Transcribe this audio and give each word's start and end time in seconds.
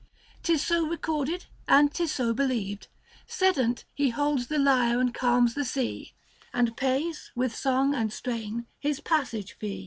105 0.43 0.43
'Tis 0.43 0.61
so 0.65 0.87
recorded 0.87 1.45
and 1.67 1.93
'tis 1.93 2.11
so 2.11 2.33
believed— 2.33 2.87
Sedent 3.39 3.83
he 3.93 4.09
holds 4.09 4.47
the 4.47 4.57
lyre 4.57 4.99
and 4.99 5.13
calms 5.13 5.53
the 5.53 5.63
sea, 5.63 6.15
And 6.51 6.75
pays, 6.75 7.31
with 7.35 7.55
song 7.55 7.93
and 7.93 8.11
strain, 8.11 8.65
his 8.79 8.99
passage 8.99 9.51
fee. 9.59 9.79